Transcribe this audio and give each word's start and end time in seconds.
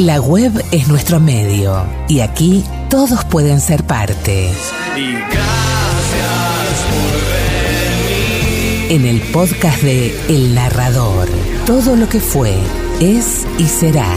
La 0.00 0.18
web 0.18 0.64
es 0.72 0.88
nuestro 0.88 1.20
medio 1.20 1.84
y 2.08 2.20
aquí 2.20 2.64
todos 2.88 3.22
pueden 3.26 3.60
ser 3.60 3.84
parte. 3.84 4.50
Y 4.96 5.12
gracias 5.12 5.36
por 6.88 7.12
venir. 8.88 8.92
En 8.92 9.04
el 9.04 9.20
podcast 9.30 9.82
de 9.82 10.18
El 10.30 10.54
Narrador, 10.54 11.28
todo 11.66 11.96
lo 11.96 12.08
que 12.08 12.18
fue, 12.18 12.54
es 12.98 13.46
y 13.58 13.66
será. 13.66 14.16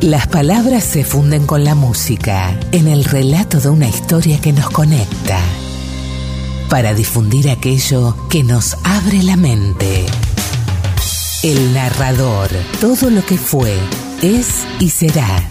Las 0.00 0.26
palabras 0.26 0.82
se 0.82 1.04
funden 1.04 1.46
con 1.46 1.62
la 1.62 1.76
música 1.76 2.58
en 2.72 2.88
el 2.88 3.04
relato 3.04 3.60
de 3.60 3.68
una 3.68 3.86
historia 3.86 4.40
que 4.40 4.52
nos 4.52 4.70
conecta 4.70 5.38
para 6.70 6.94
difundir 6.94 7.50
aquello 7.50 8.14
que 8.30 8.44
nos 8.44 8.74
abre 8.84 9.24
la 9.24 9.36
mente. 9.36 10.06
El 11.42 11.74
narrador, 11.74 12.48
todo 12.80 13.10
lo 13.10 13.26
que 13.26 13.36
fue, 13.36 13.76
es 14.22 14.64
y 14.78 14.88
será. 14.88 15.50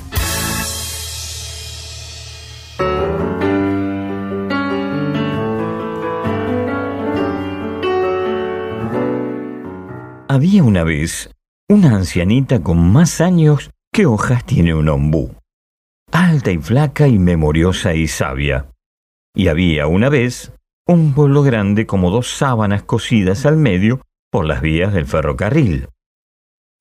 Había 10.29 10.63
una 10.63 10.85
vez 10.85 11.29
una 11.67 11.95
ancianita 11.97 12.61
con 12.61 12.91
más 12.91 13.19
años 13.19 13.71
que 13.91 14.05
hojas 14.05 14.45
tiene 14.45 14.73
un 14.73 14.87
ombú, 14.87 15.35
alta 16.13 16.51
y 16.51 16.59
flaca 16.59 17.07
y 17.07 17.19
memoriosa 17.19 17.93
y 17.93 18.07
sabia. 18.07 18.67
Y 19.35 19.49
había 19.49 19.87
una 19.87 20.09
vez 20.09 20.53
un 20.91 21.13
pueblo 21.13 21.43
grande 21.43 21.85
como 21.85 22.09
dos 22.09 22.35
sábanas 22.35 22.81
cosidas 22.81 23.45
al 23.45 23.57
medio 23.57 24.01
por 24.31 24.45
las 24.45 24.59
vías 24.59 24.91
del 24.91 25.05
ferrocarril. 25.05 25.87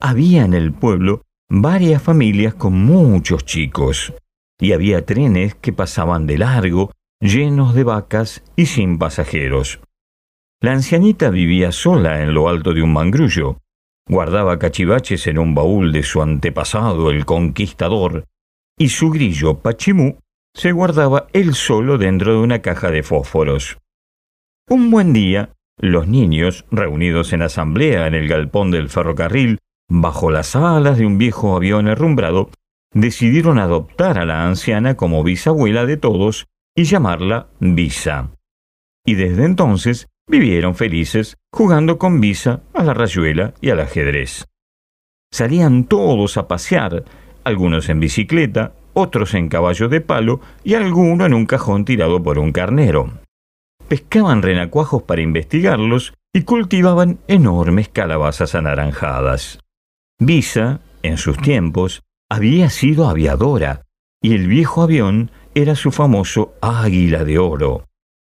Había 0.00 0.46
en 0.46 0.54
el 0.54 0.72
pueblo 0.72 1.24
varias 1.50 2.02
familias 2.02 2.54
con 2.54 2.72
muchos 2.72 3.44
chicos, 3.44 4.14
y 4.58 4.72
había 4.72 5.04
trenes 5.04 5.54
que 5.56 5.74
pasaban 5.74 6.26
de 6.26 6.38
largo, 6.38 6.90
llenos 7.20 7.74
de 7.74 7.84
vacas 7.84 8.42
y 8.56 8.64
sin 8.64 8.98
pasajeros. 8.98 9.80
La 10.62 10.72
ancianita 10.72 11.28
vivía 11.28 11.70
sola 11.70 12.22
en 12.22 12.32
lo 12.32 12.48
alto 12.48 12.72
de 12.72 12.80
un 12.80 12.94
mangrullo, 12.94 13.58
guardaba 14.08 14.58
cachivaches 14.58 15.26
en 15.26 15.38
un 15.38 15.54
baúl 15.54 15.92
de 15.92 16.02
su 16.02 16.22
antepasado 16.22 17.10
el 17.10 17.26
conquistador, 17.26 18.24
y 18.78 18.88
su 18.88 19.10
grillo 19.10 19.58
Pachimú 19.58 20.18
se 20.54 20.72
guardaba 20.72 21.26
él 21.34 21.52
solo 21.52 21.98
dentro 21.98 22.32
de 22.32 22.38
una 22.38 22.62
caja 22.62 22.90
de 22.90 23.02
fósforos. 23.02 23.76
Un 24.70 24.90
buen 24.90 25.14
día, 25.14 25.54
los 25.78 26.08
niños, 26.08 26.66
reunidos 26.70 27.32
en 27.32 27.40
asamblea 27.40 28.06
en 28.06 28.14
el 28.14 28.28
galpón 28.28 28.70
del 28.70 28.90
ferrocarril, 28.90 29.60
bajo 29.88 30.30
las 30.30 30.54
alas 30.56 30.98
de 30.98 31.06
un 31.06 31.16
viejo 31.16 31.56
avión 31.56 31.88
herrumbrado, 31.88 32.50
decidieron 32.92 33.58
adoptar 33.58 34.18
a 34.18 34.26
la 34.26 34.46
anciana 34.46 34.94
como 34.94 35.24
bisabuela 35.24 35.86
de 35.86 35.96
todos 35.96 36.48
y 36.76 36.84
llamarla 36.84 37.46
Visa. 37.60 38.28
Y 39.06 39.14
desde 39.14 39.46
entonces 39.46 40.08
vivieron 40.28 40.74
felices 40.74 41.38
jugando 41.50 41.96
con 41.96 42.20
Visa 42.20 42.60
a 42.74 42.84
la 42.84 42.92
rayuela 42.92 43.54
y 43.62 43.70
al 43.70 43.80
ajedrez. 43.80 44.48
Salían 45.32 45.84
todos 45.84 46.36
a 46.36 46.46
pasear, 46.46 47.04
algunos 47.42 47.88
en 47.88 48.00
bicicleta, 48.00 48.74
otros 48.92 49.32
en 49.32 49.48
caballo 49.48 49.88
de 49.88 50.02
palo 50.02 50.42
y 50.62 50.74
alguno 50.74 51.24
en 51.24 51.32
un 51.32 51.46
cajón 51.46 51.86
tirado 51.86 52.22
por 52.22 52.38
un 52.38 52.52
carnero 52.52 53.14
pescaban 53.88 54.42
renacuajos 54.42 55.02
para 55.02 55.22
investigarlos 55.22 56.14
y 56.32 56.42
cultivaban 56.42 57.18
enormes 57.26 57.88
calabazas 57.88 58.54
anaranjadas. 58.54 59.60
Visa, 60.20 60.80
en 61.02 61.16
sus 61.16 61.38
tiempos, 61.38 62.02
había 62.30 62.70
sido 62.70 63.08
aviadora, 63.08 63.86
y 64.22 64.34
el 64.34 64.46
viejo 64.46 64.82
avión 64.82 65.30
era 65.54 65.74
su 65.74 65.90
famoso 65.90 66.54
Águila 66.60 67.24
de 67.24 67.38
Oro. 67.38 67.86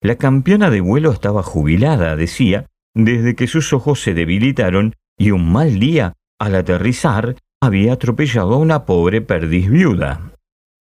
La 0.02 0.16
campeona 0.16 0.70
de 0.70 0.82
vuelo 0.82 1.12
estaba 1.12 1.44
jubilada, 1.44 2.16
decía, 2.16 2.68
desde 2.96 3.36
que 3.36 3.48
sus 3.48 3.74
ojos 3.74 4.02
se 4.02 4.14
debilitaron 4.14 4.96
y 5.18 5.32
un 5.32 5.52
mal 5.52 5.80
día, 5.80 6.14
al 6.40 6.56
aterrizar, 6.56 7.36
había 7.62 7.94
atropellado 7.94 8.56
a 8.56 8.58
una 8.58 8.86
pobre 8.86 9.22
perdiz 9.22 9.70
viuda. 9.70 10.32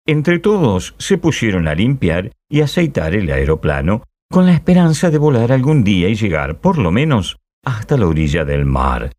Entre 0.06 0.38
todos 0.38 0.94
se 0.98 1.18
pusieron 1.18 1.68
a 1.68 1.74
limpiar 1.74 2.32
y 2.50 2.60
aceitar 2.60 3.14
el 3.14 3.30
aeroplano 3.30 4.02
con 4.34 4.46
la 4.46 4.52
esperanza 4.52 5.12
de 5.12 5.18
volar 5.18 5.52
algún 5.52 5.84
día 5.84 6.08
y 6.08 6.16
llegar, 6.16 6.58
por 6.58 6.76
lo 6.76 6.90
menos, 6.90 7.38
hasta 7.64 7.96
la 7.96 8.08
orilla 8.08 8.44
del 8.44 8.64
mar. 8.64 9.12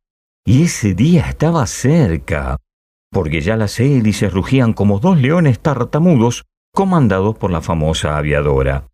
Y 0.46 0.64
ese 0.64 0.94
día 0.94 1.30
estaba 1.30 1.66
cerca, 1.68 2.58
porque 3.14 3.40
ya 3.40 3.56
las 3.56 3.80
hélices 3.80 4.34
rugían 4.34 4.74
como 4.74 5.00
dos 5.00 5.18
leones 5.18 5.62
tartamudos 5.62 6.44
comandados 6.74 7.38
por 7.38 7.50
la 7.50 7.62
famosa 7.62 8.18
aviadora. 8.18 8.90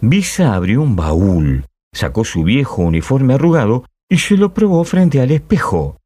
Visa 0.00 0.54
abrió 0.54 0.80
un 0.80 0.96
baúl, 0.96 1.66
sacó 1.92 2.24
su 2.24 2.42
viejo 2.42 2.80
uniforme 2.80 3.34
arrugado 3.34 3.84
y 4.08 4.16
se 4.16 4.38
lo 4.38 4.54
probó 4.54 4.82
frente 4.84 5.20
al 5.20 5.30
espejo. 5.30 5.98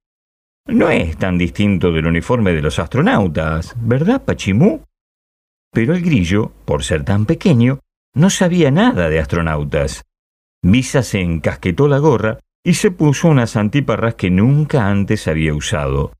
No 0.66 0.90
es 0.90 1.16
tan 1.16 1.38
distinto 1.38 1.92
del 1.92 2.06
uniforme 2.08 2.54
de 2.54 2.62
los 2.62 2.80
astronautas, 2.80 3.76
¿verdad, 3.78 4.20
Pachimú? 4.24 4.82
Pero 5.72 5.94
el 5.94 6.02
grillo, 6.02 6.50
por 6.64 6.82
ser 6.82 7.04
tan 7.04 7.24
pequeño, 7.24 7.78
no 8.18 8.30
sabía 8.30 8.72
nada 8.72 9.08
de 9.08 9.20
astronautas. 9.20 10.04
Visa 10.60 11.04
se 11.04 11.20
encasquetó 11.20 11.86
la 11.86 11.98
gorra 11.98 12.40
y 12.64 12.74
se 12.74 12.90
puso 12.90 13.28
unas 13.28 13.56
antiparras 13.56 14.16
que 14.16 14.28
nunca 14.28 14.88
antes 14.88 15.28
había 15.28 15.54
usado. 15.54 16.12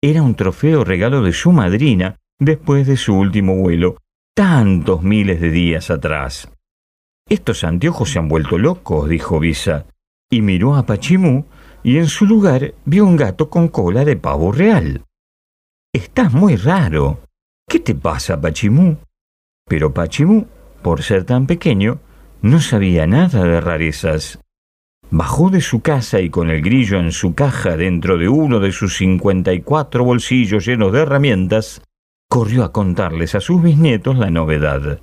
Era 0.00 0.22
un 0.22 0.36
trofeo 0.36 0.84
regalo 0.84 1.20
de 1.22 1.32
su 1.32 1.50
madrina 1.50 2.16
después 2.38 2.86
de 2.86 2.96
su 2.96 3.14
último 3.14 3.56
vuelo, 3.56 3.96
tantos 4.36 5.02
miles 5.02 5.40
de 5.40 5.50
días 5.50 5.90
atrás. 5.90 6.48
Estos 7.28 7.64
anteojos 7.64 8.10
se 8.10 8.20
han 8.20 8.28
vuelto 8.28 8.56
locos, 8.56 9.08
dijo 9.08 9.40
Visa, 9.40 9.86
y 10.30 10.42
miró 10.42 10.76
a 10.76 10.86
Pachimú, 10.86 11.46
y 11.82 11.98
en 11.98 12.06
su 12.06 12.24
lugar 12.24 12.74
vio 12.84 13.04
un 13.04 13.16
gato 13.16 13.50
con 13.50 13.66
cola 13.66 14.04
de 14.04 14.16
pavo 14.16 14.52
real. 14.52 15.04
Estás 15.92 16.32
muy 16.32 16.54
raro. 16.54 17.20
¿Qué 17.68 17.80
te 17.80 17.96
pasa, 17.96 18.40
Pachimú? 18.40 18.96
Pero 19.66 19.92
Pachimú 19.92 20.46
por 20.82 21.02
ser 21.02 21.24
tan 21.24 21.46
pequeño, 21.46 22.00
no 22.42 22.60
sabía 22.60 23.06
nada 23.06 23.44
de 23.44 23.60
rarezas. 23.60 24.38
Bajó 25.10 25.50
de 25.50 25.60
su 25.60 25.80
casa 25.80 26.20
y 26.20 26.30
con 26.30 26.50
el 26.50 26.62
grillo 26.62 26.98
en 26.98 27.12
su 27.12 27.34
caja 27.34 27.76
dentro 27.76 28.18
de 28.18 28.28
uno 28.28 28.60
de 28.60 28.72
sus 28.72 28.96
cincuenta 28.96 29.52
y 29.52 29.60
cuatro 29.60 30.04
bolsillos 30.04 30.66
llenos 30.66 30.92
de 30.92 31.00
herramientas, 31.00 31.82
corrió 32.28 32.64
a 32.64 32.72
contarles 32.72 33.34
a 33.34 33.40
sus 33.40 33.62
bisnietos 33.62 34.16
la 34.16 34.30
novedad. 34.30 35.00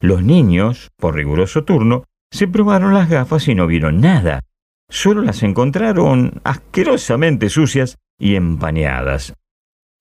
Los 0.00 0.22
niños, 0.22 0.90
por 0.96 1.14
riguroso 1.14 1.64
turno, 1.64 2.04
se 2.30 2.46
probaron 2.46 2.94
las 2.94 3.08
gafas 3.08 3.48
y 3.48 3.54
no 3.54 3.66
vieron 3.66 4.00
nada. 4.00 4.42
Solo 4.90 5.22
las 5.22 5.42
encontraron 5.42 6.40
asquerosamente 6.44 7.48
sucias 7.48 7.96
y 8.18 8.36
empañadas. 8.36 9.34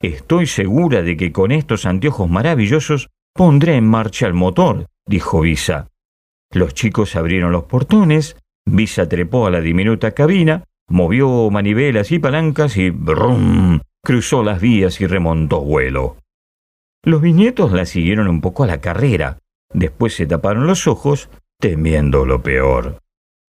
Estoy 0.01 0.45
segura 0.45 1.01
de 1.01 1.17
que 1.17 1.31
con 1.31 1.51
estos 1.51 1.85
anteojos 1.85 2.29
maravillosos 2.29 3.09
pondré 3.33 3.75
en 3.75 3.87
marcha 3.87 4.27
el 4.27 4.33
motor, 4.33 4.87
dijo 5.07 5.41
Visa. 5.41 5.87
Los 6.51 6.73
chicos 6.73 7.15
abrieron 7.15 7.51
los 7.51 7.63
portones, 7.63 8.37
Visa 8.65 9.07
trepó 9.07 9.47
a 9.47 9.51
la 9.51 9.61
diminuta 9.61 10.11
cabina, 10.11 10.63
movió 10.89 11.49
manivelas 11.49 12.11
y 12.11 12.19
palancas 12.19 12.77
y 12.77 12.89
brum, 12.89 13.79
cruzó 14.03 14.43
las 14.43 14.61
vías 14.61 15.01
y 15.01 15.07
remontó 15.07 15.61
vuelo. 15.61 16.17
Los 17.03 17.21
viñetos 17.21 17.71
la 17.71 17.85
siguieron 17.85 18.27
un 18.27 18.41
poco 18.41 18.63
a 18.63 18.67
la 18.67 18.81
carrera, 18.81 19.39
después 19.73 20.15
se 20.15 20.25
taparon 20.25 20.67
los 20.67 20.87
ojos, 20.87 21.29
temiendo 21.59 22.25
lo 22.25 22.41
peor. 22.41 22.99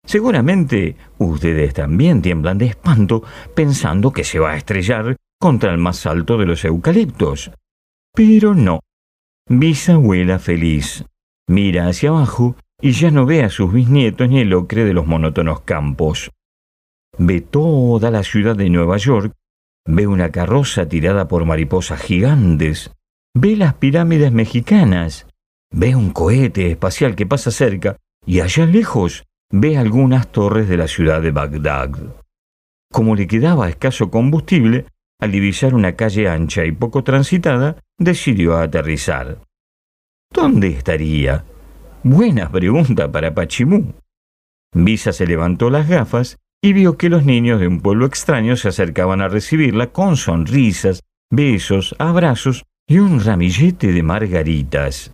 Seguramente 0.04 0.96
ustedes 1.18 1.74
también 1.74 2.22
tiemblan 2.22 2.58
de 2.58 2.66
espanto 2.66 3.22
pensando 3.54 4.12
que 4.12 4.24
se 4.24 4.38
va 4.38 4.52
a 4.52 4.56
estrellar 4.56 5.16
contra 5.38 5.70
el 5.70 5.78
más 5.78 6.06
alto 6.06 6.38
de 6.38 6.46
los 6.46 6.64
eucaliptos. 6.64 7.50
Pero 8.14 8.54
no. 8.54 8.80
Visa 9.48 9.96
vuela 9.96 10.38
feliz, 10.38 11.04
Mira 11.48 11.88
hacia 11.88 12.10
abajo 12.10 12.56
y 12.80 12.92
ya 12.92 13.10
no 13.10 13.26
ve 13.26 13.42
a 13.42 13.48
sus 13.48 13.72
bisnietos 13.72 14.28
ni 14.28 14.40
el 14.40 14.52
ocre 14.52 14.84
de 14.84 14.92
los 14.92 15.06
monótonos 15.06 15.62
campos. 15.62 16.30
Ve 17.16 17.40
toda 17.40 18.10
la 18.10 18.22
ciudad 18.22 18.54
de 18.54 18.68
Nueva 18.68 18.98
York, 18.98 19.32
ve 19.86 20.06
una 20.06 20.30
carroza 20.30 20.88
tirada 20.88 21.26
por 21.26 21.46
mariposas 21.46 22.02
gigantes, 22.02 22.92
ve 23.34 23.56
las 23.56 23.74
pirámides 23.74 24.30
mexicanas, 24.30 25.26
ve 25.72 25.96
un 25.96 26.10
cohete 26.10 26.70
espacial 26.70 27.16
que 27.16 27.26
pasa 27.26 27.50
cerca 27.50 27.96
y 28.26 28.40
allá 28.40 28.66
lejos 28.66 29.24
ve 29.50 29.78
algunas 29.78 30.30
torres 30.30 30.68
de 30.68 30.76
la 30.76 30.86
ciudad 30.86 31.22
de 31.22 31.30
Bagdad. 31.30 31.90
Como 32.92 33.16
le 33.16 33.26
quedaba 33.26 33.70
escaso 33.70 34.10
combustible, 34.10 34.84
al 35.18 35.32
divisar 35.32 35.74
una 35.74 35.96
calle 35.96 36.28
ancha 36.28 36.66
y 36.66 36.72
poco 36.72 37.02
transitada, 37.02 37.76
decidió 37.98 38.58
aterrizar. 38.58 39.38
¿Dónde 40.32 40.68
estaría? 40.68 41.44
Buena 42.02 42.50
pregunta 42.50 43.10
para 43.10 43.34
Pachimú. 43.34 43.94
Visa 44.72 45.12
se 45.12 45.26
levantó 45.26 45.70
las 45.70 45.88
gafas 45.88 46.38
y 46.62 46.72
vio 46.72 46.96
que 46.96 47.08
los 47.08 47.24
niños 47.24 47.60
de 47.60 47.68
un 47.68 47.80
pueblo 47.80 48.06
extraño 48.06 48.56
se 48.56 48.68
acercaban 48.68 49.20
a 49.20 49.28
recibirla 49.28 49.92
con 49.92 50.16
sonrisas, 50.16 51.02
besos, 51.30 51.94
abrazos 51.98 52.64
y 52.86 52.98
un 52.98 53.24
ramillete 53.24 53.92
de 53.92 54.02
margaritas. 54.02 55.12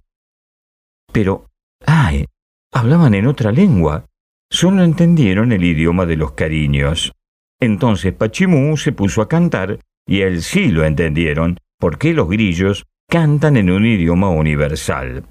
Pero, 1.12 1.46
¡ay! 1.86 2.26
Hablaban 2.72 3.14
en 3.14 3.26
otra 3.26 3.52
lengua. 3.52 4.06
Solo 4.50 4.82
entendieron 4.82 5.52
el 5.52 5.64
idioma 5.64 6.06
de 6.06 6.16
los 6.16 6.32
cariños. 6.32 7.12
Entonces 7.60 8.12
Pachimú 8.12 8.76
se 8.76 8.92
puso 8.92 9.22
a 9.22 9.28
cantar 9.28 9.78
y 10.06 10.20
él 10.20 10.42
sí 10.42 10.68
lo 10.68 10.84
entendieron, 10.84 11.58
porque 11.78 12.12
los 12.12 12.28
grillos 12.28 12.84
cantan 13.08 13.56
en 13.56 13.70
un 13.70 13.86
idioma 13.86 14.30
universal. 14.30 15.26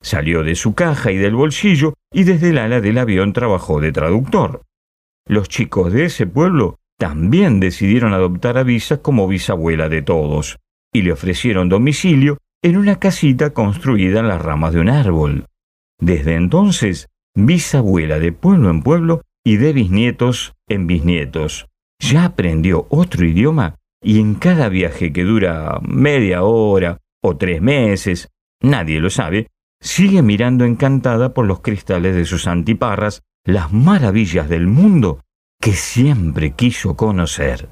Salió 0.00 0.42
de 0.42 0.54
su 0.54 0.74
caja 0.74 1.10
y 1.12 1.16
del 1.16 1.34
bolsillo 1.34 1.94
y 2.12 2.24
desde 2.24 2.50
el 2.50 2.58
ala 2.58 2.80
del 2.80 2.98
avión 2.98 3.32
trabajó 3.32 3.80
de 3.80 3.92
traductor. 3.92 4.62
Los 5.26 5.48
chicos 5.48 5.92
de 5.92 6.04
ese 6.04 6.26
pueblo 6.26 6.76
también 6.98 7.60
decidieron 7.60 8.12
adoptar 8.12 8.58
a 8.58 8.62
Visa 8.62 8.98
como 8.98 9.26
bisabuela 9.26 9.88
de 9.88 10.02
todos 10.02 10.58
y 10.92 11.02
le 11.02 11.12
ofrecieron 11.12 11.68
domicilio 11.68 12.38
en 12.62 12.76
una 12.76 12.98
casita 12.98 13.50
construida 13.50 14.20
en 14.20 14.28
las 14.28 14.40
ramas 14.40 14.74
de 14.74 14.80
un 14.80 14.88
árbol. 14.88 15.46
Desde 16.00 16.34
entonces, 16.34 17.08
bisabuela 17.34 18.18
de 18.18 18.32
pueblo 18.32 18.70
en 18.70 18.82
pueblo 18.82 19.22
y 19.44 19.56
de 19.56 19.72
bisnietos 19.72 20.54
en 20.68 20.86
bisnietos. 20.86 21.66
Ya 21.98 22.24
aprendió 22.24 22.86
otro 22.90 23.26
idioma 23.26 23.76
y 24.02 24.20
en 24.20 24.34
cada 24.34 24.68
viaje 24.68 25.12
que 25.12 25.24
dura 25.24 25.80
media 25.82 26.42
hora 26.42 26.98
o 27.26 27.38
tres 27.38 27.62
meses, 27.62 28.28
nadie 28.60 29.00
lo 29.00 29.08
sabe, 29.08 29.48
sigue 29.80 30.20
mirando 30.20 30.66
encantada 30.66 31.32
por 31.32 31.46
los 31.46 31.60
cristales 31.60 32.14
de 32.14 32.26
sus 32.26 32.46
antiparras 32.46 33.22
las 33.46 33.72
maravillas 33.72 34.48
del 34.48 34.66
mundo 34.66 35.20
que 35.58 35.72
siempre 35.72 36.52
quiso 36.52 36.96
conocer. 36.96 37.68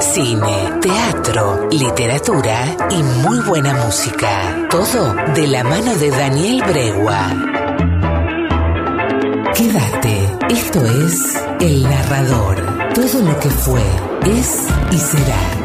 Cine, 0.00 0.80
teatro, 0.80 1.68
literatura 1.70 2.76
y 2.90 3.02
muy 3.24 3.38
buena 3.46 3.74
música. 3.84 4.66
Todo 4.68 5.14
de 5.34 5.46
la 5.46 5.62
mano 5.62 5.94
de 5.94 6.10
Daniel 6.10 6.62
Bregua. 6.66 7.57
Quédate, 9.58 10.14
esto 10.50 10.86
es 10.86 11.34
El 11.58 11.82
Narrador. 11.82 12.94
Todo 12.94 13.22
lo 13.22 13.40
que 13.40 13.50
fue, 13.50 13.82
es 14.24 14.68
y 14.92 14.98
será. 14.98 15.57